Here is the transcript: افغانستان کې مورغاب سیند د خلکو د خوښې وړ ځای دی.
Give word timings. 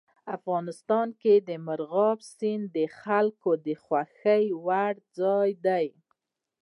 افغانستان 0.37 1.07
کې 1.21 1.33
مورغاب 1.65 2.17
سیند 2.35 2.65
د 2.75 2.77
خلکو 3.01 3.51
د 3.65 3.67
خوښې 3.83 4.41
وړ 4.65 4.93
ځای 5.19 5.49
دی. 5.65 5.87